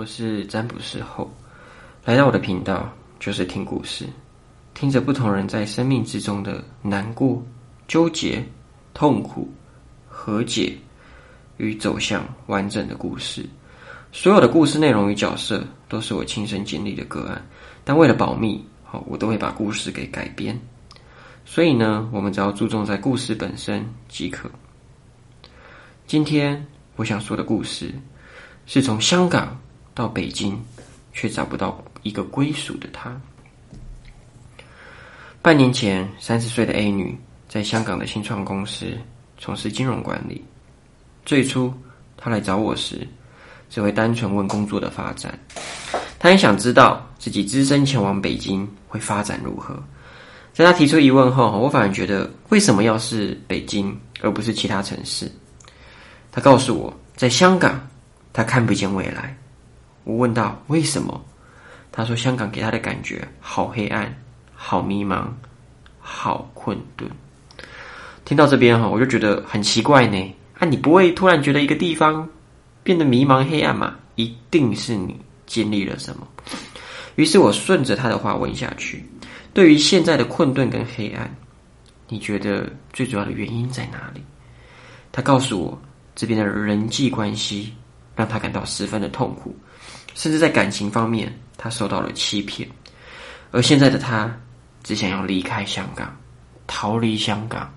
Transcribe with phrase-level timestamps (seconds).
[0.00, 1.30] 我是占卜师后，
[2.06, 4.06] 来到我的频道就是听故事，
[4.72, 7.44] 听着不同人在生命之中的难过、
[7.86, 8.42] 纠结、
[8.94, 9.46] 痛苦、
[10.08, 10.74] 和解
[11.58, 13.44] 与走向完整的故事。
[14.10, 17.46] 所有的故事内容与角色都是我亲身经历的个案，
[17.84, 20.58] 但为了保密，好，我都会把故事给改编。
[21.44, 24.50] 所以呢，我们只要注重在故事本身即可。
[26.06, 27.92] 今天我想说的故事，
[28.64, 29.60] 是从香港
[29.94, 30.58] 到北京，
[31.12, 33.18] 却找不到一个归属的他。
[35.42, 37.18] 半年前，三十岁的 A 女
[37.48, 38.96] 在香港的新创公司
[39.38, 40.44] 从事金融管理。
[41.24, 41.72] 最初，
[42.16, 43.06] 她来找我时，
[43.68, 45.38] 只会单纯问工作的发展。
[46.18, 49.82] 她也想知道自己只身前往北京会发展如何。
[50.52, 55.30] 在她提出疑问后，我反而觉得，为什么要是北京，而不是其他城市？
[56.32, 57.88] 他告诉我，在香港，
[58.32, 59.36] 他看不见未来。
[60.10, 61.24] 我问道：“为什么？”
[61.92, 64.12] 他说：“香港给他的感觉好黑暗，
[64.54, 65.28] 好迷茫，
[66.00, 67.08] 好困顿。”
[68.26, 70.34] 听到这边哈，我就觉得很奇怪呢。
[70.58, 72.28] 啊，你不会突然觉得一个地方
[72.82, 73.96] 变得迷茫黑暗吗？
[74.16, 75.16] 一定是你
[75.46, 76.26] 经历了什么。
[77.14, 79.04] 于是我顺着他的话问下去
[79.54, 81.32] ：“对于现在的困顿跟黑暗，
[82.08, 84.20] 你觉得最主要的原因在哪里？”
[85.12, 85.80] 他告诉我。
[86.16, 87.72] 这边的人际关系
[88.14, 89.56] 让他感到十分的痛苦，
[90.14, 92.68] 甚至在感情方面，他受到了欺骗。
[93.50, 94.34] 而现在的他
[94.82, 96.16] 只想要离开香港，
[96.66, 97.72] 逃离香港，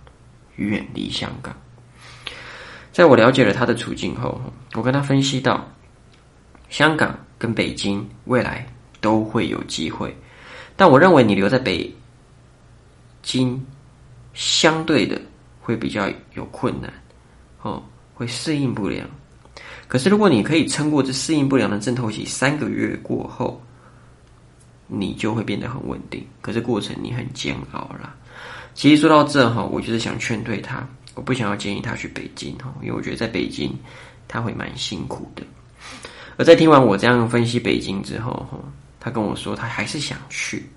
[0.55, 1.55] 远离香港。
[2.91, 4.39] 在我了解了他的处境后，
[4.73, 5.67] 我跟他分析到，
[6.69, 8.67] 香港跟北京未来
[9.01, 10.15] 都会有机会，
[10.75, 11.91] 但我认为你留在北
[13.21, 13.65] 京，
[14.33, 15.19] 相对的
[15.59, 16.91] 会比较有困难，
[17.61, 17.83] 哦。
[18.15, 19.09] 会适应不良，
[19.87, 23.61] 可是如果你可以撑过这适应不良的阵痛期，三个月过后，
[24.87, 26.25] 你就会变得很稳定。
[26.41, 28.15] 可是过程你很煎熬啦。
[28.73, 33.71] 其实说到这哈，我就是想劝退他，我不想要建议他去北京哈，因为我觉得在北京
[34.27, 35.43] 他会蛮辛苦的。
[36.37, 38.57] 而在听完我这样分析北京之后哈，
[38.99, 40.67] 他跟我说他还是想去，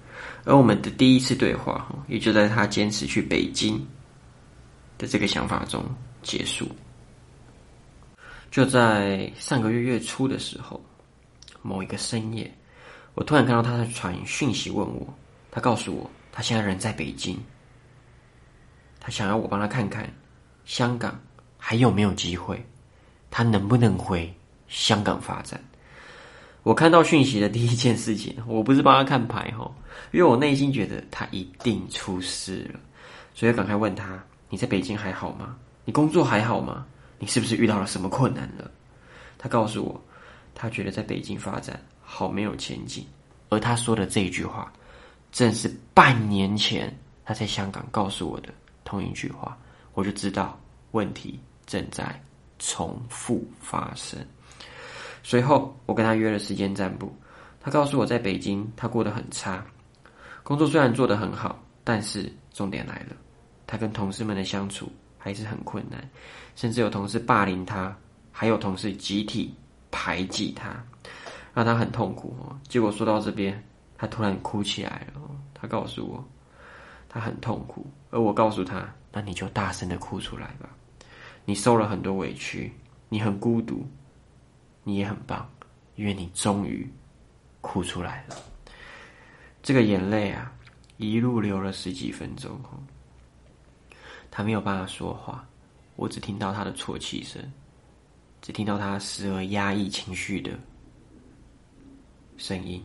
[0.44, 3.82] 而我们的第一次对话哈，也就在他坚持去北京
[4.98, 5.82] 的这个想法中
[6.22, 6.68] 结束。
[8.56, 10.82] 就在上个月月初的时候，
[11.60, 12.50] 某一个深夜，
[13.12, 15.06] 我突然看到他在传讯息问我，
[15.50, 17.36] 他告诉我他现在人在北京，
[18.98, 20.10] 他想要我帮他看看
[20.64, 21.20] 香港
[21.58, 22.64] 还有没有机会，
[23.30, 24.34] 他能不能回
[24.68, 25.62] 香港发展。
[26.62, 29.70] 我看到讯息的第一件事情，我不是帮他看牌哈，
[30.12, 32.80] 因为我内心觉得他一定出事了，
[33.34, 34.18] 所以赶快问他：
[34.48, 35.58] 你在北京还好吗？
[35.84, 36.86] 你工作还好吗？
[37.18, 38.70] 你是不是遇到了什么困难了？
[39.38, 40.00] 他告诉我，
[40.54, 43.06] 他觉得在北京发展好没有前景。
[43.48, 44.72] 而他说的这一句话，
[45.30, 46.92] 正是半年前
[47.24, 48.48] 他在香港告诉我的
[48.84, 49.56] 同一句话。
[49.94, 50.60] 我就知道
[50.90, 52.20] 问题正在
[52.58, 54.18] 重复发生。
[55.22, 57.14] 随后，我跟他约了时间占卜。
[57.60, 59.64] 他告诉我在北京他过得很差，
[60.42, 63.16] 工作虽然做得很好，但是重点来了，
[63.66, 64.92] 他跟同事们的相处。
[65.26, 66.08] 还是很困难，
[66.54, 67.92] 甚至有同事霸凌他，
[68.30, 69.52] 还有同事集体
[69.90, 70.80] 排挤他，
[71.52, 72.36] 让他很痛苦。
[72.68, 73.60] 结果说到这边，
[73.98, 75.20] 他突然哭起来了。
[75.52, 76.24] 他告诉我，
[77.08, 80.68] 他很痛苦，而我告诉他，那你就大声的哭出来吧。
[81.44, 82.72] 你受了很多委屈，
[83.08, 83.84] 你很孤独，
[84.84, 85.50] 你也很棒，
[85.96, 86.88] 因为你终于
[87.60, 88.36] 哭出来了。
[89.60, 90.52] 这个眼泪啊，
[90.98, 92.56] 一路流了十几分钟
[94.36, 95.48] 他没有办法说话，
[95.94, 97.42] 我只听到他的啜泣声，
[98.42, 100.50] 只听到他时而压抑情绪的
[102.36, 102.84] 声音。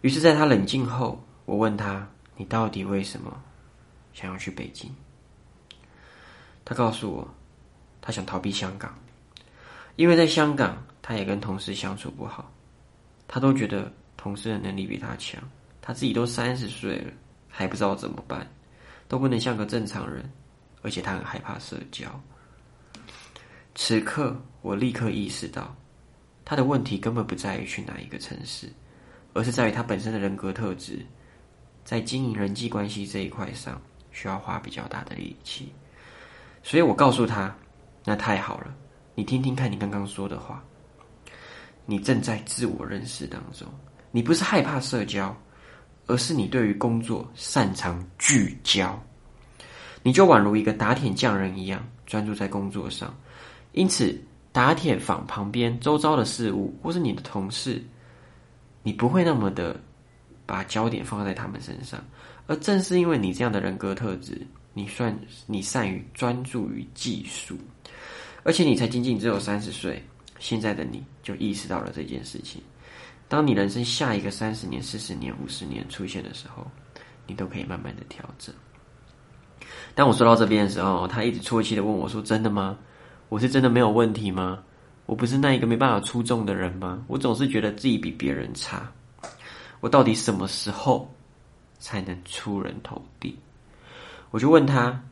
[0.00, 2.04] 于是，在他冷静后，我问他
[2.36, 3.40] ：“你到底为什么
[4.14, 4.92] 想要去北京？”
[6.66, 7.34] 他告诉我，
[8.00, 8.98] 他想逃避香港，
[9.94, 12.50] 因为在香港，他也跟同事相处不好，
[13.28, 15.40] 他都觉得同事的能力比他强，
[15.80, 17.12] 他自己都三十岁了，
[17.48, 18.44] 还不知道怎么办。
[19.08, 20.28] 都不能像个正常人，
[20.82, 22.08] 而且他很害怕社交。
[23.74, 25.76] 此刻，我立刻意识到，
[26.44, 28.72] 他的问题根本不在于去哪一个城市，
[29.34, 31.04] 而是在于他本身的人格特质，
[31.84, 33.80] 在经营人际关系这一块上
[34.12, 35.72] 需要花比较大的力气。
[36.62, 37.54] 所以我告诉他
[38.04, 38.74] ：“那太好了，
[39.14, 40.64] 你听听看你刚刚说的话，
[41.84, 43.68] 你正在自我认识当中，
[44.10, 45.36] 你不是害怕社交。”
[46.06, 49.00] 而是你对于工作擅长聚焦，
[50.02, 53.14] 你就宛如一个打铁匠人一样专注在工作上。
[53.72, 54.18] 因此，
[54.52, 57.82] 打铁坊旁边周遭的事物，或是你的同事，
[58.82, 59.78] 你不会那么的
[60.46, 62.02] 把焦点放在他们身上。
[62.46, 64.40] 而正是因为你这样的人格特质，
[64.72, 65.14] 你算
[65.46, 67.58] 你善于专注于技术，
[68.44, 70.00] 而且你才仅仅只有三十岁，
[70.38, 72.62] 现在的你就意识到了这件事情。
[73.28, 76.66] 当你人生下一个三十年、四十年、五十年出现的时候，
[77.26, 78.54] 你都可以慢慢的调整。
[79.94, 82.78] 当我说到这边的时候，他一直啜泣的问我说：“真的吗？”
[83.28, 84.62] 我是真的没有问题吗？
[85.06, 87.02] 我不是那一个没办法出众的人吗？
[87.08, 88.88] 我总是觉得自己比别人差。
[89.80, 91.12] 我到底什么时候
[91.78, 93.36] 才能出人头地？
[94.30, 95.02] 我就问他：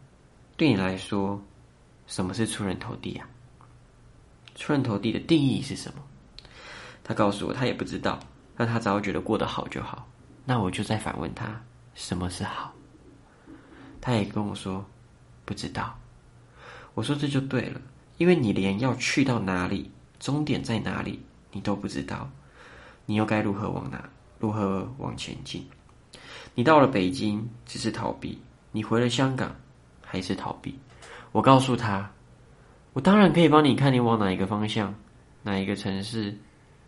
[0.56, 1.43] 对你来说，
[2.06, 3.26] 什么是出人头地啊？
[4.55, 6.02] 出人头地的定义是什么？
[7.05, 8.19] 他告诉我，他也不知道。
[8.56, 10.09] 但他只要觉得过得好就好。
[10.45, 11.61] 那我就再反问他：
[11.95, 12.73] 什么是好？
[14.01, 14.85] 他也跟我说
[15.45, 15.97] 不知道。
[16.95, 17.81] 我说这就对了。
[18.17, 19.91] 因为你连要去到哪里，
[20.21, 21.21] 终点在哪里，
[21.51, 22.31] 你都不知道，
[23.06, 24.09] 你又该如何往哪，
[24.39, 25.67] 如何往前进？
[26.55, 28.41] 你到了北京只是逃避，
[28.71, 29.53] 你回了香港
[30.01, 30.79] 还是逃避？
[31.33, 32.09] 我告诉他，
[32.93, 34.95] 我当然可以帮你看你往哪一个方向，
[35.43, 36.39] 哪一个城市，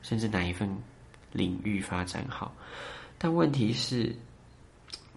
[0.07, 0.71] 甚至哪一份
[1.33, 2.55] 领域发展好。
[3.19, 4.15] 但问题是，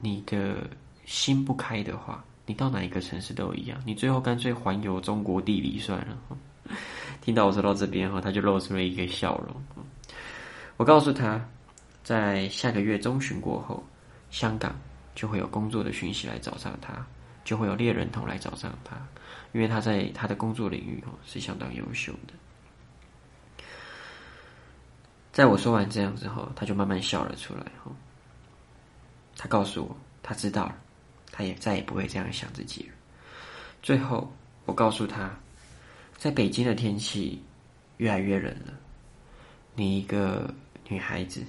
[0.01, 0.67] 你的
[1.05, 2.25] 心不开的话。
[2.45, 6.17] 你到哪一个城市都一样，你最后干脆环游中国地理算了。
[7.21, 9.85] 听到我说到这边哈，他就露出了一个笑容。
[10.77, 11.39] 我告诉他，
[12.03, 13.83] 在下个月中旬过后，
[14.31, 14.75] 香港
[15.13, 17.05] 就会有工作的讯息来找上他，
[17.43, 18.95] 就会有猎人头来找上他，
[19.53, 22.33] 因为他在他的工作领域哦是相当优秀的。
[25.31, 27.91] 在我说完这样之后，他就慢慢笑了出来哈。
[29.37, 30.75] 他告诉我，他知道了。
[31.31, 32.93] 他也再也不会这样想自己了。
[33.81, 34.29] 最后，
[34.65, 35.31] 我告诉他，
[36.17, 37.41] 在北京的天气
[37.97, 38.73] 越来越冷了，
[39.75, 40.53] 你一个
[40.89, 41.45] 女孩子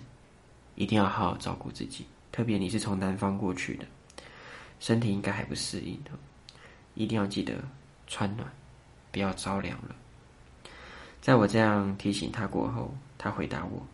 [0.77, 3.87] 一定要好好照顾自己，特别你是从南方过去的，
[4.79, 6.11] 身体应该还不适应的，
[6.95, 7.55] 一定要记得
[8.07, 8.49] 穿暖，
[9.11, 9.97] 不要着凉了。
[11.21, 13.87] 在我这样提醒他过后，他回答我：“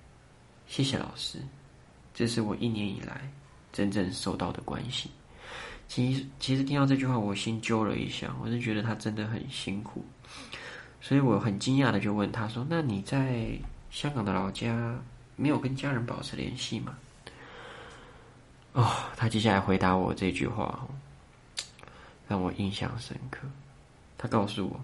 [0.69, 1.41] 谢谢老师，
[2.15, 3.29] 这是我一年以来
[3.73, 5.11] 真正受到的关心。”
[5.89, 8.33] 其实，其实听到这句话，我心揪了一下。
[8.41, 10.05] 我是觉得他真的很辛苦，
[11.01, 13.49] 所以我很惊讶的就问他说：“那你在
[13.91, 14.97] 香港的老家
[15.35, 16.97] 没有跟家人保持联系吗？”
[18.75, 20.87] 哦，他接下来回答我这句话，
[22.29, 23.41] 让我印象深刻。
[24.17, 24.81] 他告诉我：“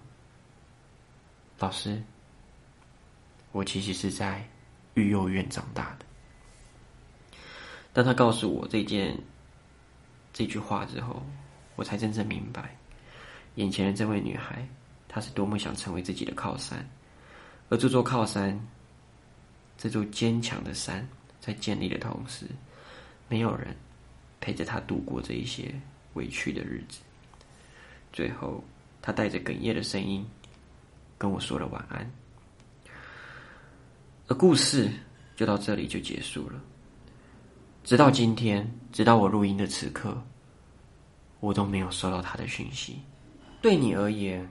[1.60, 2.02] 老师，
[3.52, 4.44] 我其实是在
[4.94, 6.04] 育幼院长大的。”
[7.94, 9.16] 当他告诉我这件。
[10.34, 11.22] 这句话之后，
[11.76, 12.74] 我才真正明白，
[13.56, 14.66] 眼前的这位女孩，
[15.06, 16.88] 她是多么想成为自己的靠山，
[17.68, 18.58] 而这座靠山，
[19.76, 21.06] 这座坚强的山，
[21.38, 22.46] 在建立的同时，
[23.28, 23.76] 没有人
[24.40, 25.78] 陪着她度过这一些
[26.14, 27.02] 委屈的日子。
[28.10, 28.64] 最后，
[29.02, 30.26] 她带着哽咽的声音
[31.18, 32.10] 跟我说了晚安，
[34.34, 34.90] 故事
[35.34, 36.62] 就到这里就结束了。
[37.84, 40.22] 直到今天，直到我录音的此刻，
[41.40, 43.00] 我都没有收到他的讯息。
[43.60, 44.48] 对你而言，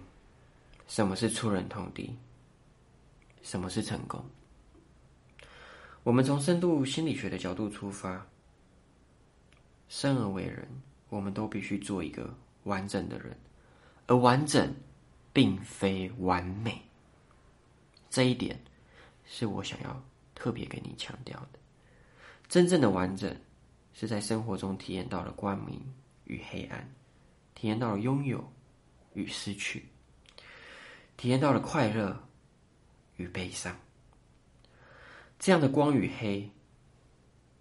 [0.87, 2.13] 什么是出人头地？
[3.41, 4.23] 什么是成功？
[6.03, 8.25] 我们从深度心理学的角度出发，
[9.87, 10.67] 生而为人，
[11.09, 13.37] 我们都必须做一个完整的人，
[14.07, 14.73] 而完整
[15.31, 16.81] 并非完美。
[18.09, 18.59] 这一点
[19.25, 20.03] 是我想要
[20.35, 21.59] 特别跟你强调的。
[22.47, 23.35] 真正的完整，
[23.93, 25.81] 是在生活中体验到了光明
[26.25, 26.93] 与黑暗，
[27.55, 28.51] 体验到了拥有
[29.13, 29.85] 与失去，
[31.15, 32.27] 体验到了快乐
[33.15, 33.75] 与悲伤。
[35.39, 36.49] 这样的光与黑，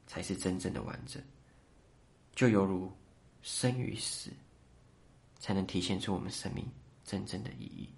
[0.07, 1.23] 才是真正的完整。
[2.35, 2.93] 就犹如
[3.43, 4.31] 生与死，
[5.39, 6.67] 才能体现出我们生命
[7.05, 7.89] 真正的意义。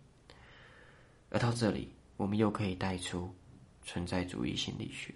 [1.31, 3.35] 而到这里，我们又可以带出
[3.82, 5.14] 存在主义心理学。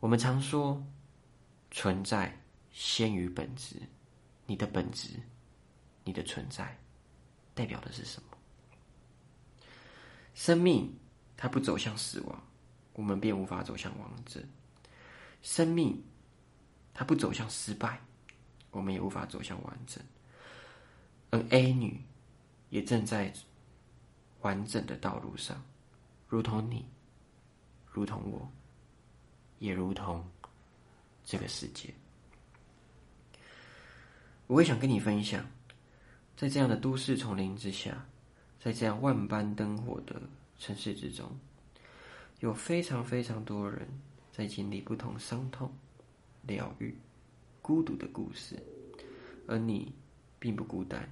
[0.00, 0.84] 我们常说，
[1.70, 2.40] 存在
[2.72, 3.76] 先于本质。
[4.46, 5.08] 你的本质，
[6.04, 6.78] 你的存在，
[7.52, 8.28] 代表的是什么？
[10.34, 10.96] 生命
[11.36, 12.46] 它不走向死亡，
[12.92, 14.40] 我们便无法走向王者；
[15.42, 16.00] 生命
[16.94, 18.00] 它不走向失败，
[18.70, 20.00] 我们也无法走向完整。
[21.30, 22.00] 而 A 女
[22.70, 23.32] 也正在
[24.42, 25.60] 完整的道路上，
[26.36, 26.84] 如同你，
[27.90, 28.46] 如同我。
[29.58, 30.22] 也如同
[31.24, 31.94] 这个世界，
[34.46, 35.42] 我也想跟你分享，
[36.36, 38.06] 在这样的都市丛林之下，
[38.60, 40.20] 在这样万般灯火的
[40.58, 41.26] 城市之中，
[42.40, 43.88] 有非常非常多人
[44.30, 45.72] 在经历不同伤痛、
[46.42, 46.94] 疗愈、
[47.62, 48.62] 孤独的故事，
[49.46, 49.90] 而你
[50.38, 51.10] 并不孤单。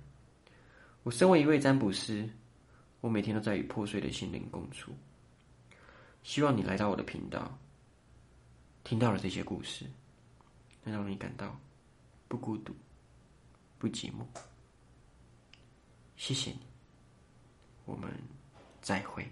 [1.03, 2.29] 我身为一位占卜师，
[3.01, 4.93] 我每天都在与破碎的心灵共处。
[6.25, 7.57] 希望你来到我的频道，
[8.83, 9.85] 听到了这些故事，
[10.83, 11.57] 能让你感到
[12.27, 12.75] 不孤独、
[13.79, 14.25] 不寂寞。
[16.17, 16.61] 谢谢你。
[17.85, 18.11] 我们
[18.81, 19.31] 再会。